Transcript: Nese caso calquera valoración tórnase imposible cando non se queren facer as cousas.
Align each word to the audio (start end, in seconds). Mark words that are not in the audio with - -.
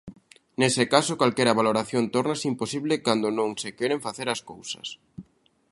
Nese 0.59 0.83
caso 0.93 1.19
calquera 1.21 1.57
valoración 1.59 2.03
tórnase 2.15 2.45
imposible 2.53 2.95
cando 3.05 3.27
non 3.39 3.49
se 3.61 3.69
queren 3.79 4.03
facer 4.07 4.27
as 4.35 4.41
cousas. 4.51 4.87